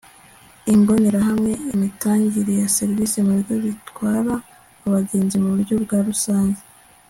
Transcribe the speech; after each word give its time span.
Imbonerahamwe 0.73 1.51
imitangire 1.73 2.51
ya 2.61 2.67
serivisi 2.77 3.17
mu 3.25 3.31
bigo 3.37 3.55
bitwara 3.65 4.33
abagenzi 4.87 5.35
mu 5.43 5.49
buryo 5.53 5.75
bwa 5.83 5.99
rusange 6.09 6.61